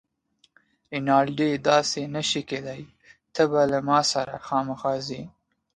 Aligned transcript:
رینالډي: 0.91 1.51
داسې 1.69 2.01
نه 2.15 2.21
شي 2.29 2.41
کیدای، 2.49 2.81
ته 3.33 3.41
به 3.49 3.61
له 3.71 3.79
ما 3.87 3.99
سره 4.11 4.35
خامخا 4.45 4.93
ځې. 5.07 5.21